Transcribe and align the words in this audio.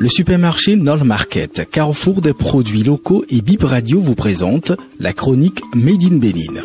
Le 0.00 0.08
supermarché 0.08 0.76
Nord 0.76 1.04
Market, 1.04 1.68
carrefour 1.68 2.20
des 2.20 2.32
produits 2.32 2.84
locaux 2.84 3.24
et 3.28 3.40
Bip 3.40 3.64
Radio 3.64 4.00
vous 4.00 4.14
présente 4.14 4.70
la 5.00 5.12
chronique 5.12 5.60
Made 5.74 6.04
in 6.04 6.18
Bénin. 6.18 6.62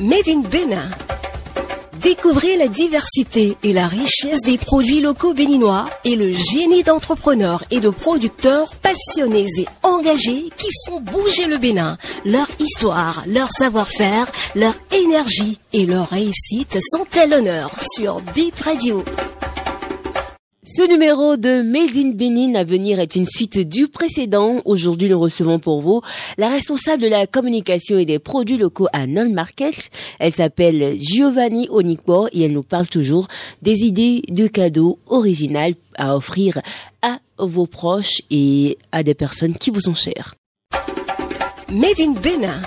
Made 0.00 0.28
in 0.28 0.40
Bénin. 0.50 0.88
Découvrez 2.00 2.56
la 2.56 2.68
diversité 2.68 3.58
et 3.62 3.74
la 3.74 3.86
richesse 3.86 4.40
des 4.46 4.56
produits 4.56 5.02
locaux 5.02 5.34
béninois 5.34 5.90
et 6.04 6.16
le 6.16 6.30
génie 6.30 6.84
d'entrepreneurs 6.84 7.64
et 7.70 7.80
de 7.80 7.90
producteurs 7.90 8.74
passionnés 8.76 9.46
et 9.58 9.66
engagés 9.82 10.48
qui 10.56 10.68
font 10.86 11.00
bouger 11.00 11.46
le 11.48 11.58
Bénin. 11.58 11.98
Leur 12.24 12.46
histoire, 12.60 13.24
leur 13.26 13.50
savoir-faire, 13.50 14.32
leur 14.54 14.74
énergie 14.90 15.58
et 15.74 15.84
leur 15.84 16.08
réussite 16.08 16.78
sont 16.92 17.06
à 17.20 17.26
l'honneur 17.26 17.72
sur 17.94 18.22
Bip 18.34 18.58
Radio. 18.60 19.04
Ce 20.70 20.86
numéro 20.86 21.38
de 21.38 21.62
Made 21.62 21.96
in 21.96 22.10
Benin 22.10 22.54
à 22.54 22.62
venir 22.62 23.00
est 23.00 23.16
une 23.16 23.24
suite 23.24 23.66
du 23.66 23.88
précédent. 23.88 24.60
Aujourd'hui, 24.66 25.08
nous 25.08 25.18
recevons 25.18 25.58
pour 25.58 25.80
vous 25.80 26.02
la 26.36 26.50
responsable 26.50 27.02
de 27.02 27.08
la 27.08 27.26
communication 27.26 27.96
et 27.96 28.04
des 28.04 28.18
produits 28.18 28.58
locaux 28.58 28.86
à 28.92 29.06
Non 29.06 29.30
Market. 29.30 29.90
Elle 30.18 30.34
s'appelle 30.34 30.98
Giovanni 31.00 31.68
Onikbo 31.70 32.28
et 32.34 32.42
elle 32.42 32.52
nous 32.52 32.62
parle 32.62 32.86
toujours 32.86 33.28
des 33.62 33.86
idées 33.86 34.22
de 34.28 34.46
cadeaux 34.46 34.98
originales 35.06 35.72
à 35.96 36.14
offrir 36.14 36.60
à 37.00 37.20
vos 37.38 37.66
proches 37.66 38.20
et 38.30 38.76
à 38.92 39.02
des 39.02 39.14
personnes 39.14 39.56
qui 39.56 39.70
vous 39.70 39.80
sont 39.80 39.94
chères. 39.94 40.34
Made 41.70 41.98
in 41.98 42.12
Benin. 42.12 42.60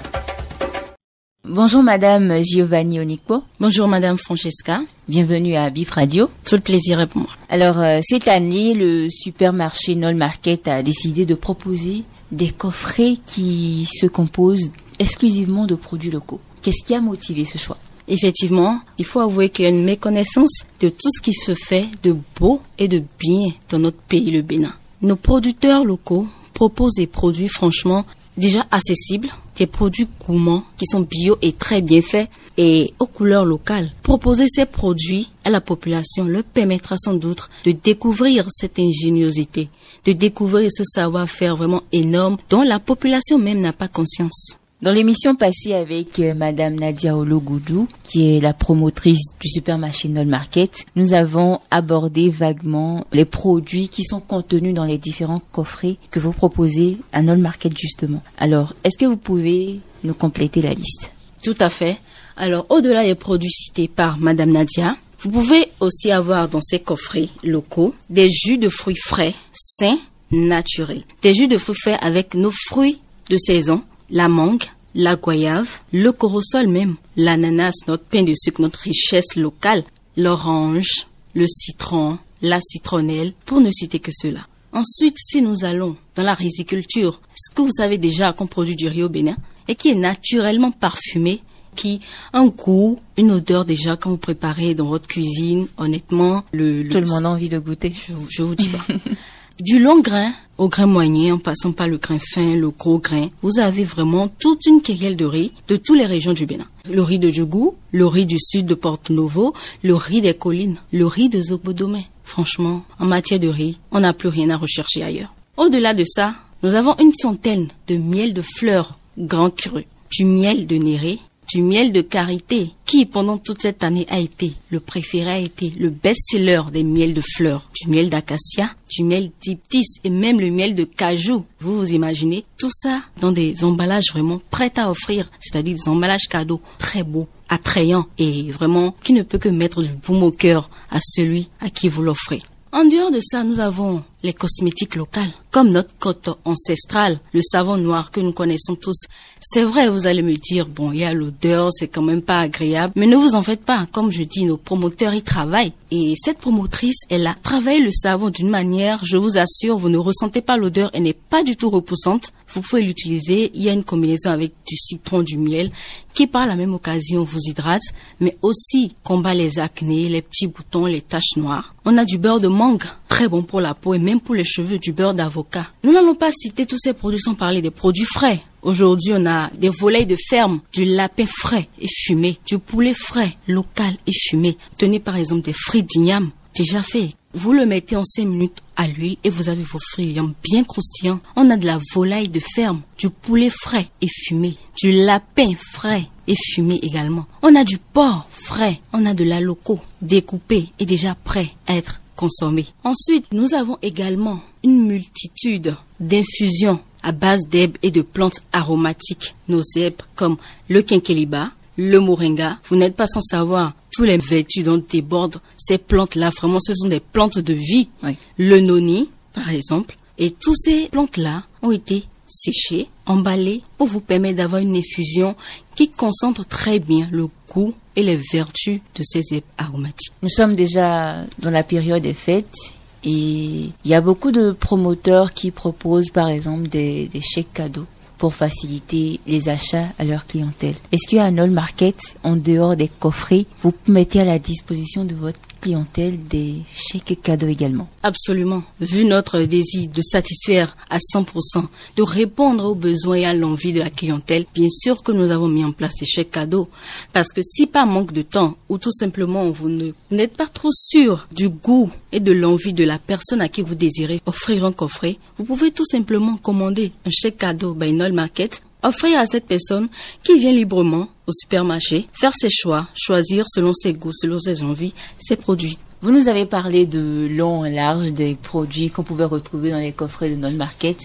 Bonjour 1.47 1.81
Madame 1.81 2.39
Giovanni 2.43 2.99
Onikbo. 2.99 3.43
Bonjour 3.59 3.87
Madame 3.87 4.15
Francesca. 4.15 4.83
Bienvenue 5.07 5.55
à 5.55 5.71
Bif 5.71 5.89
Radio. 5.89 6.29
Tout 6.45 6.53
le 6.53 6.61
plaisir 6.61 6.99
est 6.99 7.07
pour 7.07 7.21
moi. 7.21 7.31
Alors 7.49 7.79
euh, 7.79 7.99
cette 8.03 8.27
année, 8.27 8.75
le 8.75 9.09
supermarché 9.09 9.95
Nol 9.95 10.13
Market 10.13 10.67
a 10.67 10.83
décidé 10.83 11.25
de 11.25 11.33
proposer 11.33 12.03
des 12.31 12.49
coffrets 12.49 13.15
qui 13.25 13.87
se 13.91 14.05
composent 14.05 14.71
exclusivement 14.99 15.65
de 15.65 15.73
produits 15.73 16.11
locaux. 16.11 16.39
Qu'est-ce 16.61 16.85
qui 16.85 16.93
a 16.93 17.01
motivé 17.01 17.43
ce 17.43 17.57
choix? 17.57 17.77
Effectivement, 18.07 18.79
il 18.99 19.05
faut 19.05 19.19
avouer 19.19 19.49
qu'il 19.49 19.65
y 19.65 19.67
a 19.67 19.71
une 19.71 19.83
méconnaissance 19.83 20.67
de 20.79 20.89
tout 20.89 21.09
ce 21.09 21.21
qui 21.23 21.33
se 21.33 21.55
fait 21.55 21.87
de 22.03 22.15
beau 22.39 22.61
et 22.77 22.87
de 22.87 23.01
bien 23.17 23.51
dans 23.69 23.79
notre 23.79 23.97
pays, 23.97 24.29
le 24.29 24.43
Bénin. 24.43 24.73
Nos 25.01 25.15
producteurs 25.15 25.85
locaux 25.85 26.27
proposent 26.53 26.93
des 26.97 27.07
produits 27.07 27.49
franchement 27.49 28.05
déjà 28.41 28.65
accessibles, 28.71 29.29
des 29.55 29.67
produits 29.67 30.07
gourmands 30.19 30.63
qui 30.77 30.85
sont 30.87 31.01
bio 31.01 31.37
et 31.41 31.53
très 31.53 31.81
bien 31.81 32.01
faits 32.01 32.29
et 32.57 32.93
aux 32.99 33.05
couleurs 33.05 33.45
locales. 33.45 33.91
Proposer 34.01 34.47
ces 34.49 34.65
produits 34.65 35.29
à 35.45 35.49
la 35.49 35.61
population 35.61 36.25
leur 36.25 36.43
permettra 36.43 36.95
sans 36.97 37.13
doute 37.13 37.47
de 37.63 37.71
découvrir 37.71 38.45
cette 38.49 38.79
ingéniosité, 38.79 39.69
de 40.05 40.11
découvrir 40.13 40.69
ce 40.71 40.83
savoir-faire 40.83 41.55
vraiment 41.55 41.83
énorme 41.91 42.37
dont 42.49 42.63
la 42.63 42.79
population 42.79 43.37
même 43.37 43.61
n'a 43.61 43.73
pas 43.73 43.87
conscience. 43.87 44.57
Dans 44.81 44.91
l'émission 44.91 45.35
passée 45.35 45.75
avec 45.75 46.17
euh, 46.17 46.33
Madame 46.33 46.73
Nadia 46.73 47.15
Ologoudou, 47.15 47.87
qui 48.01 48.35
est 48.35 48.41
la 48.41 48.51
promotrice 48.51 49.27
du 49.39 49.47
supermarché 49.47 50.09
Nol 50.09 50.25
Market, 50.25 50.87
nous 50.95 51.13
avons 51.13 51.59
abordé 51.69 52.31
vaguement 52.31 53.05
les 53.13 53.25
produits 53.25 53.89
qui 53.89 54.03
sont 54.03 54.19
contenus 54.19 54.73
dans 54.73 54.85
les 54.85 54.97
différents 54.97 55.41
coffrets 55.51 55.97
que 56.09 56.19
vous 56.19 56.31
proposez 56.31 56.97
à 57.13 57.21
Nol 57.21 57.37
Market 57.37 57.77
justement. 57.77 58.23
Alors, 58.39 58.73
est-ce 58.83 58.97
que 58.97 59.05
vous 59.05 59.17
pouvez 59.17 59.81
nous 60.03 60.15
compléter 60.15 60.63
la 60.63 60.73
liste? 60.73 61.11
Tout 61.43 61.53
à 61.59 61.69
fait. 61.69 61.97
Alors, 62.35 62.65
au-delà 62.69 63.03
des 63.03 63.13
produits 63.13 63.51
cités 63.51 63.87
par 63.87 64.17
Madame 64.17 64.49
Nadia, 64.49 64.95
vous 65.19 65.29
pouvez 65.29 65.67
aussi 65.79 66.09
avoir 66.09 66.49
dans 66.49 66.61
ces 66.61 66.79
coffrets 66.79 67.29
locaux 67.43 67.93
des 68.09 68.29
jus 68.31 68.57
de 68.57 68.67
fruits 68.67 68.95
frais, 68.95 69.35
sains, 69.53 69.99
naturels. 70.31 71.03
Des 71.21 71.35
jus 71.35 71.47
de 71.47 71.57
fruits 71.59 71.77
faits 71.83 71.99
avec 72.01 72.33
nos 72.33 72.51
fruits 72.67 72.97
de 73.29 73.37
saison, 73.37 73.83
la 74.11 74.27
mangue, 74.27 74.63
la 74.93 75.15
goyave, 75.15 75.79
le 75.93 76.11
corosol 76.11 76.67
même, 76.67 76.95
l'ananas, 77.15 77.73
notre 77.87 78.03
pain 78.03 78.23
de 78.23 78.33
sucre, 78.35 78.61
notre 78.61 78.79
richesse 78.79 79.35
locale, 79.35 79.83
l'orange, 80.17 81.07
le 81.33 81.47
citron, 81.47 82.19
la 82.41 82.59
citronnelle, 82.59 83.33
pour 83.45 83.61
ne 83.61 83.71
citer 83.71 83.99
que 83.99 84.11
cela. 84.13 84.41
Ensuite, 84.73 85.15
si 85.17 85.41
nous 85.41 85.65
allons 85.65 85.97
dans 86.15 86.23
la 86.23 86.33
riziculture, 86.33 87.21
ce 87.35 87.53
que 87.53 87.61
vous 87.61 87.71
savez 87.71 87.97
déjà 87.97 88.33
qu'on 88.33 88.47
produit 88.47 88.75
du 88.75 88.87
riz 88.87 89.03
au 89.03 89.09
Bénin 89.09 89.37
et 89.67 89.75
qui 89.75 89.89
est 89.89 89.95
naturellement 89.95 90.71
parfumé, 90.71 91.41
qui 91.75 92.01
a 92.33 92.39
un 92.39 92.47
goût, 92.47 92.99
une 93.17 93.31
odeur 93.31 93.65
déjà 93.65 93.95
quand 93.95 94.09
vous 94.09 94.17
préparez 94.17 94.73
dans 94.75 94.87
votre 94.87 95.07
cuisine, 95.07 95.67
honnêtement, 95.77 96.43
le... 96.51 96.87
Tout 96.89 96.99
le 96.99 97.05
monde 97.05 97.25
a 97.25 97.29
envie 97.29 97.49
de 97.49 97.59
goûter. 97.59 97.93
Je, 97.95 98.13
je 98.29 98.43
vous 98.43 98.55
dis 98.55 98.69
pas. 98.69 98.85
du 99.61 99.79
long 99.79 99.99
grain 99.99 100.31
au 100.57 100.69
grain 100.69 100.85
moyen, 100.85 101.35
en 101.35 101.37
passant 101.39 101.71
par 101.71 101.87
le 101.87 101.97
grain 101.97 102.19
fin, 102.33 102.55
le 102.55 102.69
gros 102.69 102.99
grain, 102.99 103.29
vous 103.41 103.59
avez 103.59 103.83
vraiment 103.83 104.27
toute 104.27 104.65
une 104.67 104.81
querelle 104.81 105.15
de 105.15 105.25
riz 105.25 105.51
de 105.67 105.75
toutes 105.75 105.97
les 105.97 106.05
régions 106.05 106.33
du 106.33 106.45
Bénin. 106.45 106.67
Le 106.89 107.01
riz 107.01 107.17
de 107.17 107.29
Djougou, 107.29 107.75
le 107.91 108.05
riz 108.05 108.27
du 108.27 108.37
sud 108.39 108.67
de 108.67 108.75
Porto 108.75 109.11
Novo, 109.11 109.53
le 109.81 109.95
riz 109.95 110.21
des 110.21 110.35
collines, 110.35 110.77
le 110.91 111.07
riz 111.07 111.29
de 111.29 111.41
Zobodomé. 111.41 112.05
Franchement, 112.23 112.83
en 112.99 113.05
matière 113.05 113.39
de 113.39 113.47
riz, 113.47 113.79
on 113.91 114.01
n'a 114.01 114.13
plus 114.13 114.29
rien 114.29 114.51
à 114.51 114.57
rechercher 114.57 115.03
ailleurs. 115.03 115.33
Au-delà 115.57 115.93
de 115.95 116.03
ça, 116.03 116.35
nous 116.61 116.75
avons 116.75 116.95
une 116.99 117.13
centaine 117.13 117.69
de 117.87 117.97
miel 117.97 118.33
de 118.33 118.43
fleurs 118.43 118.97
grand 119.17 119.49
cru, 119.49 119.85
du 120.11 120.25
miel 120.25 120.67
de 120.67 120.75
Néré, 120.75 121.19
du 121.47 121.61
miel 121.61 121.91
de 121.91 122.01
karité, 122.01 122.71
qui 122.85 123.05
pendant 123.05 123.37
toute 123.37 123.61
cette 123.61 123.83
année 123.83 124.05
a 124.09 124.19
été 124.19 124.53
le 124.69 124.79
préféré, 124.79 125.29
a 125.29 125.37
été 125.39 125.71
le 125.77 125.89
best-seller 125.89 126.61
des 126.71 126.83
miels 126.83 127.13
de 127.13 127.21
fleurs, 127.35 127.69
du 127.81 127.89
miel 127.89 128.09
d'acacia, 128.09 128.71
du 128.89 129.03
miel 129.03 129.31
diptis 129.41 129.99
et 130.03 130.09
même 130.09 130.39
le 130.39 130.49
miel 130.49 130.75
de 130.75 130.83
cajou. 130.83 131.45
Vous 131.59 131.77
vous 131.77 131.93
imaginez 131.93 132.45
tout 132.57 132.71
ça 132.71 133.01
dans 133.19 133.31
des 133.31 133.63
emballages 133.63 134.11
vraiment 134.11 134.41
prêts 134.49 134.73
à 134.77 134.89
offrir, 134.89 135.29
c'est-à-dire 135.39 135.77
des 135.77 135.89
emballages 135.89 136.27
cadeaux 136.29 136.61
très 136.77 137.03
beaux, 137.03 137.27
attrayants 137.49 138.07
et 138.17 138.49
vraiment 138.51 138.95
qui 139.03 139.13
ne 139.13 139.23
peut 139.23 139.37
que 139.37 139.49
mettre 139.49 139.81
du 139.81 139.89
baume 139.89 140.23
au 140.23 140.31
cœur 140.31 140.69
à 140.89 140.99
celui 141.01 141.49
à 141.59 141.69
qui 141.69 141.89
vous 141.89 142.01
l'offrez. 142.01 142.39
En 142.73 142.85
dehors 142.85 143.11
de 143.11 143.19
ça, 143.19 143.43
nous 143.43 143.59
avons 143.59 144.01
les 144.23 144.33
cosmétiques 144.33 144.95
locales, 144.95 145.31
comme 145.49 145.71
notre 145.71 145.97
côte 145.99 146.29
ancestrale, 146.45 147.19
le 147.33 147.41
savon 147.41 147.77
noir 147.77 148.11
que 148.11 148.19
nous 148.19 148.33
connaissons 148.33 148.75
tous. 148.75 149.05
C'est 149.41 149.63
vrai, 149.63 149.89
vous 149.89 150.07
allez 150.07 150.21
me 150.21 150.35
dire, 150.35 150.67
bon, 150.67 150.91
il 150.91 150.99
y 150.99 151.03
a 151.03 151.13
l'odeur, 151.13 151.69
c'est 151.71 151.87
quand 151.87 152.01
même 152.01 152.21
pas 152.21 152.39
agréable, 152.39 152.93
mais 152.95 153.07
ne 153.07 153.17
vous 153.17 153.35
en 153.35 153.41
faites 153.41 153.65
pas. 153.65 153.87
Comme 153.91 154.11
je 154.11 154.23
dis, 154.23 154.45
nos 154.45 154.57
promoteurs 154.57 155.13
y 155.13 155.23
travaillent. 155.23 155.73
Et 155.89 156.13
cette 156.23 156.37
promotrice, 156.37 157.01
elle 157.09 157.27
a 157.27 157.35
travaillé 157.41 157.79
le 157.79 157.91
savon 157.91 158.29
d'une 158.29 158.49
manière, 158.49 159.03
je 159.03 159.17
vous 159.17 159.37
assure, 159.37 159.77
vous 159.77 159.89
ne 159.89 159.97
ressentez 159.97 160.41
pas 160.41 160.57
l'odeur, 160.57 160.89
elle 160.93 161.03
n'est 161.03 161.13
pas 161.13 161.43
du 161.43 161.55
tout 161.55 161.69
repoussante. 161.69 162.31
Vous 162.53 162.61
pouvez 162.61 162.81
l'utiliser. 162.81 163.51
Il 163.53 163.63
y 163.63 163.69
a 163.69 163.73
une 163.73 163.83
combinaison 163.83 164.29
avec 164.29 164.51
du 164.67 164.75
citron, 164.75 165.23
du 165.23 165.37
miel, 165.37 165.71
qui 166.13 166.27
par 166.27 166.45
la 166.45 166.55
même 166.55 166.73
occasion 166.73 167.23
vous 167.23 167.39
hydrate, 167.47 167.81
mais 168.19 168.37
aussi 168.41 168.93
combat 169.03 169.33
les 169.33 169.59
acnés, 169.59 170.09
les 170.09 170.21
petits 170.21 170.47
boutons, 170.47 170.85
les 170.85 171.01
taches 171.01 171.37
noires. 171.37 171.75
On 171.85 171.97
a 171.97 172.03
du 172.03 172.17
beurre 172.17 172.41
de 172.41 172.49
mangue, 172.49 172.83
très 173.21 173.29
bon 173.29 173.43
pour 173.43 173.61
la 173.61 173.75
peau 173.75 173.93
et 173.93 173.99
même 173.99 174.19
pour 174.19 174.33
les 174.33 174.43
cheveux, 174.43 174.79
du 174.79 174.93
beurre 174.93 175.13
d'avocat. 175.13 175.67
Nous 175.83 175.91
n'allons 175.91 176.15
pas 176.15 176.31
citer 176.31 176.65
tous 176.65 176.79
ces 176.79 176.93
produits 176.93 177.19
sans 177.19 177.35
parler 177.35 177.61
des 177.61 177.69
produits 177.69 178.03
frais. 178.03 178.39
Aujourd'hui, 178.63 179.11
on 179.13 179.27
a 179.27 179.51
des 179.51 179.69
volailles 179.69 180.07
de 180.07 180.15
ferme, 180.27 180.59
du 180.73 180.85
lapin 180.85 181.27
frais 181.27 181.69
et 181.79 181.87
fumé, 181.87 182.39
du 182.47 182.57
poulet 182.57 182.95
frais, 182.95 183.37
local 183.47 183.93
et 184.07 184.11
fumé. 184.11 184.57
Tenez 184.75 184.99
par 184.99 185.17
exemple 185.17 185.43
des 185.43 185.53
frites 185.53 185.85
d'igname, 185.85 186.31
déjà 186.55 186.81
fait. 186.81 187.11
Vous 187.35 187.53
le 187.53 187.67
mettez 187.67 187.95
en 187.95 188.03
5 188.03 188.25
minutes 188.25 188.63
à 188.75 188.87
l'huile 188.87 189.17
et 189.23 189.29
vous 189.29 189.49
avez 189.49 189.61
vos 189.61 189.79
frites 189.91 190.17
bien 190.43 190.63
croustillants. 190.63 191.19
On 191.35 191.51
a 191.51 191.57
de 191.57 191.67
la 191.67 191.77
volaille 191.93 192.27
de 192.27 192.41
ferme, 192.55 192.81
du 192.97 193.11
poulet 193.11 193.51
frais 193.51 193.87
et 194.01 194.07
fumé, 194.07 194.57
du 194.81 194.91
lapin 194.91 195.53
frais 195.73 196.07
et 196.27 196.35
fumé 196.35 196.79
également. 196.81 197.27
On 197.43 197.55
a 197.55 197.63
du 197.63 197.77
porc 197.77 198.27
frais, 198.31 198.81
on 198.93 199.05
a 199.05 199.13
de 199.13 199.23
la 199.23 199.41
loco 199.41 199.79
découpé 200.01 200.69
et 200.79 200.87
déjà 200.87 201.13
prêt 201.13 201.51
à 201.67 201.75
être 201.75 202.00
consommé. 202.15 202.65
Ensuite, 202.83 203.25
nous 203.31 203.53
avons 203.53 203.77
également 203.81 204.39
une 204.63 204.87
multitude 204.87 205.75
d'infusions 205.99 206.79
à 207.03 207.11
base 207.11 207.41
d'herbes 207.49 207.77
et 207.81 207.91
de 207.91 208.01
plantes 208.01 208.41
aromatiques. 208.51 209.35
Nos 209.47 209.63
herbes 209.75 210.01
comme 210.15 210.37
le 210.69 210.81
quinqueliba, 210.81 211.51
le 211.77 211.99
moringa. 211.99 212.59
Vous 212.65 212.75
n'êtes 212.75 212.95
pas 212.95 213.07
sans 213.07 213.21
savoir 213.21 213.73
tous 213.91 214.03
les 214.03 214.17
vertus 214.17 214.63
dont 214.63 214.83
débordent 214.89 215.41
ces 215.57 215.77
plantes-là. 215.77 216.29
Vraiment, 216.29 216.59
ce 216.59 216.73
sont 216.73 216.87
des 216.87 216.99
plantes 216.99 217.39
de 217.39 217.53
vie. 217.53 217.89
Le 218.37 218.59
noni, 218.59 219.09
par 219.33 219.49
exemple. 219.49 219.97
Et 220.17 220.31
tous 220.31 220.55
ces 220.55 220.89
plantes-là 220.89 221.43
ont 221.61 221.71
été 221.71 222.03
séchées, 222.27 222.87
emballées 223.05 223.63
pour 223.77 223.87
vous 223.87 223.99
permettre 223.99 224.37
d'avoir 224.37 224.61
une 224.61 224.75
infusion 224.75 225.35
qui 225.75 225.89
concentre 225.89 226.45
très 226.45 226.79
bien 226.79 227.07
le 227.11 227.27
goût 227.53 227.73
et 227.95 228.03
les 228.03 228.19
vertus 228.31 228.79
de 228.95 229.03
ces 229.03 229.21
herbes 229.31 229.43
aromatiques. 229.57 230.13
Nous 230.21 230.29
sommes 230.29 230.55
déjà 230.55 231.25
dans 231.39 231.51
la 231.51 231.63
période 231.63 232.03
des 232.03 232.13
fêtes 232.13 232.73
et 233.03 233.69
il 233.83 233.91
y 233.91 233.93
a 233.93 234.01
beaucoup 234.01 234.31
de 234.31 234.51
promoteurs 234.51 235.33
qui 235.33 235.51
proposent 235.51 236.11
par 236.11 236.29
exemple 236.29 236.67
des, 236.67 237.07
des 237.07 237.21
chèques 237.21 237.53
cadeaux 237.53 237.87
pour 238.17 238.35
faciliter 238.35 239.19
les 239.25 239.49
achats 239.49 239.87
à 239.97 240.03
leur 240.03 240.27
clientèle. 240.27 240.75
Est-ce 240.91 241.07
qu'il 241.07 241.17
y 241.17 241.21
a 241.21 241.25
un 241.25 241.39
all 241.39 241.49
market 241.49 241.97
en 242.23 242.35
dehors 242.35 242.75
des 242.75 242.87
coffrets? 242.87 243.47
Vous 243.63 243.73
mettez 243.87 244.21
à 244.21 244.25
la 244.25 244.37
disposition 244.37 245.05
de 245.05 245.15
votre 245.15 245.39
clientèle 245.61 246.17
des 246.27 246.55
chèques 246.73 247.21
cadeaux 247.21 247.47
également. 247.47 247.87
Absolument. 248.03 248.63
Vu 248.79 249.05
notre 249.05 249.39
désir 249.41 249.87
de 249.89 250.01
satisfaire 250.01 250.75
à 250.89 250.97
100%, 250.97 251.65
de 251.95 252.03
répondre 252.03 252.65
aux 252.65 252.75
besoins 252.75 253.17
et 253.17 253.25
à 253.25 253.33
l'envie 253.33 253.71
de 253.71 253.79
la 253.79 253.89
clientèle, 253.89 254.45
bien 254.53 254.69
sûr 254.69 255.03
que 255.03 255.11
nous 255.11 255.31
avons 255.31 255.47
mis 255.47 255.63
en 255.63 255.71
place 255.71 255.95
des 255.95 256.05
chèques 256.05 256.31
cadeaux. 256.31 256.67
Parce 257.13 257.31
que 257.31 257.41
si 257.41 257.67
par 257.67 257.85
manque 257.85 258.11
de 258.11 258.23
temps 258.23 258.57
ou 258.69 258.77
tout 258.77 258.91
simplement 258.91 259.49
vous 259.51 259.69
n'êtes 260.09 260.35
pas 260.35 260.47
trop 260.47 260.71
sûr 260.71 261.27
du 261.31 261.49
goût 261.49 261.91
et 262.11 262.19
de 262.19 262.31
l'envie 262.31 262.73
de 262.73 262.83
la 262.83 262.99
personne 262.99 263.41
à 263.41 263.47
qui 263.47 263.61
vous 263.61 263.75
désirez 263.75 264.21
offrir 264.25 264.65
un 264.65 264.71
coffret, 264.71 265.17
vous 265.37 265.45
pouvez 265.45 265.71
tout 265.71 265.85
simplement 265.85 266.37
commander 266.37 266.91
un 267.05 267.09
chèque 267.11 267.37
cadeau 267.37 267.73
by 267.73 267.93
Noel 267.93 268.13
Market 268.13 268.63
offrir 268.83 269.19
à 269.19 269.25
cette 269.25 269.45
personne 269.45 269.89
qui 270.23 270.37
vient 270.39 270.51
librement 270.51 271.07
au 271.27 271.31
supermarché, 271.31 272.07
faire 272.13 272.33
ses 272.35 272.49
choix, 272.49 272.87
choisir 272.95 273.45
selon 273.47 273.73
ses 273.73 273.93
goûts, 273.93 274.13
selon 274.13 274.39
ses 274.39 274.63
envies, 274.63 274.93
ses 275.19 275.35
produits. 275.35 275.77
Vous 276.03 276.09
nous 276.09 276.29
avez 276.29 276.47
parlé 276.47 276.87
de 276.87 277.27
long 277.29 277.63
et 277.63 277.71
large 277.71 278.11
des 278.11 278.33
produits 278.33 278.89
qu'on 278.89 279.03
pouvait 279.03 279.25
retrouver 279.25 279.69
dans 279.69 279.79
les 279.79 279.91
coffrets 279.91 280.31
de 280.31 280.35
notre 280.35 280.55
market. 280.55 280.97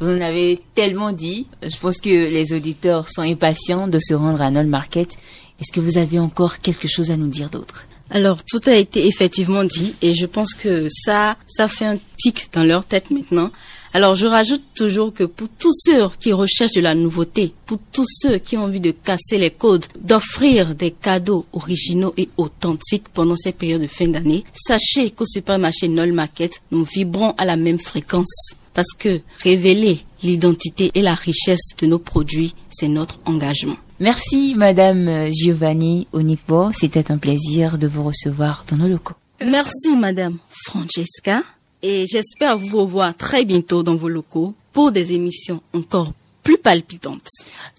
Vous 0.00 0.08
en 0.08 0.20
avez 0.20 0.60
tellement 0.74 1.12
dit. 1.12 1.46
Je 1.62 1.76
pense 1.76 1.98
que 1.98 2.08
les 2.08 2.52
auditeurs 2.52 3.08
sont 3.08 3.22
impatients 3.22 3.86
de 3.86 4.00
se 4.00 4.14
rendre 4.14 4.42
à 4.42 4.50
notre 4.50 4.68
market. 4.68 5.16
Est-ce 5.60 5.70
que 5.72 5.78
vous 5.78 5.96
avez 5.96 6.18
encore 6.18 6.58
quelque 6.58 6.88
chose 6.88 7.12
à 7.12 7.16
nous 7.16 7.28
dire 7.28 7.50
d'autre? 7.50 7.86
Alors, 8.10 8.42
tout 8.44 8.60
a 8.66 8.74
été 8.74 9.06
effectivement 9.06 9.62
dit 9.62 9.94
et 10.02 10.12
je 10.12 10.26
pense 10.26 10.54
que 10.54 10.88
ça, 10.90 11.36
ça 11.46 11.68
fait 11.68 11.86
un 11.86 11.98
tic 12.18 12.48
dans 12.52 12.64
leur 12.64 12.84
tête 12.84 13.12
maintenant. 13.12 13.52
Alors 13.94 14.14
je 14.14 14.26
rajoute 14.26 14.62
toujours 14.74 15.12
que 15.12 15.24
pour 15.24 15.48
tous 15.58 15.74
ceux 15.84 16.08
qui 16.18 16.32
recherchent 16.32 16.72
de 16.72 16.80
la 16.80 16.94
nouveauté, 16.94 17.52
pour 17.66 17.78
tous 17.92 18.06
ceux 18.08 18.38
qui 18.38 18.56
ont 18.56 18.64
envie 18.64 18.80
de 18.80 18.90
casser 18.90 19.36
les 19.36 19.50
codes, 19.50 19.84
d'offrir 20.00 20.74
des 20.74 20.92
cadeaux 20.92 21.44
originaux 21.52 22.14
et 22.16 22.30
authentiques 22.38 23.10
pendant 23.12 23.36
ces 23.36 23.52
périodes 23.52 23.82
de 23.82 23.86
fin 23.86 24.08
d'année, 24.08 24.44
sachez 24.54 25.10
qu'au 25.10 25.26
supermarché 25.26 25.88
Nol 25.88 26.12
Market, 26.12 26.62
nous 26.70 26.84
vibrons 26.84 27.34
à 27.36 27.44
la 27.44 27.56
même 27.56 27.78
fréquence. 27.78 28.34
Parce 28.72 28.94
que 28.98 29.20
révéler 29.42 30.00
l'identité 30.22 30.90
et 30.94 31.02
la 31.02 31.14
richesse 31.14 31.76
de 31.78 31.86
nos 31.86 31.98
produits, 31.98 32.54
c'est 32.70 32.88
notre 32.88 33.20
engagement. 33.26 33.76
Merci 34.00 34.54
Madame 34.56 35.30
Giovanni 35.30 36.08
Onikbo, 36.14 36.70
c'était 36.72 37.12
un 37.12 37.18
plaisir 37.18 37.76
de 37.76 37.86
vous 37.86 38.04
recevoir 38.04 38.64
dans 38.70 38.78
nos 38.78 38.88
locaux. 38.88 39.14
Merci 39.44 39.96
Madame 39.98 40.38
Francesca 40.64 41.42
et 41.82 42.06
j'espère 42.06 42.58
vous 42.58 42.80
revoir 42.80 43.16
très 43.16 43.44
bientôt 43.44 43.82
dans 43.82 43.96
vos 43.96 44.08
locaux 44.08 44.54
pour 44.72 44.92
des 44.92 45.12
émissions 45.12 45.60
encore 45.72 46.12
plus 46.42 46.58
palpitantes. 46.58 47.28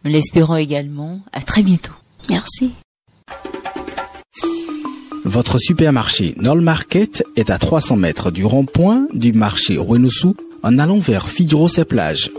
Nous 0.03 0.11
l'espérons 0.11 0.55
également. 0.55 1.21
À 1.31 1.41
très 1.41 1.63
bientôt. 1.63 1.93
Merci. 2.29 2.71
Votre 5.25 5.57
supermarché 5.57 6.35
Nol 6.37 6.61
Market 6.61 7.23
est 7.35 7.49
à 7.49 7.57
300 7.57 7.95
mètres 7.95 8.31
du 8.31 8.45
rond-point 8.45 9.07
du 9.13 9.31
marché 9.31 9.77
Renoussou 9.77 10.35
en 10.63 10.77
allant 10.77 10.99
vers 10.99 11.27
Figaro 11.27 11.67
et 11.69 11.85
plage. 11.85 12.29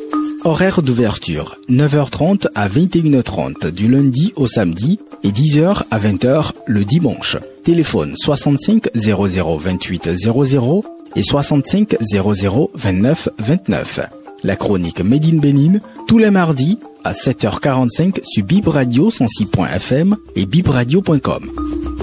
Horaire 0.44 0.82
d'ouverture 0.82 1.56
9h30 1.70 2.48
à 2.54 2.68
21h30 2.68 3.70
du 3.70 3.88
lundi 3.88 4.34
au 4.36 4.46
samedi 4.46 5.00
et 5.22 5.30
10h 5.30 5.84
à 5.90 5.98
20h 5.98 6.52
le 6.66 6.84
dimanche. 6.84 7.38
Téléphone 7.64 8.14
65 8.16 8.90
00 8.94 9.56
28 9.56 10.10
00 10.14 10.84
et 11.16 11.22
65 11.22 11.96
00 12.00 12.70
29 12.74 13.28
29. 13.38 14.00
La 14.42 14.56
chronique 14.56 15.00
Made 15.00 15.24
in 15.24 15.38
Bénin 15.38 15.78
tous 16.06 16.18
les 16.18 16.30
mardis 16.30 16.78
à 17.02 17.12
7h45 17.12 18.20
sur 18.24 18.44
Bib 18.44 18.68
Radio 18.68 19.10
106.fm 19.10 20.16
et 20.36 20.46
bibradio.com. 20.46 21.93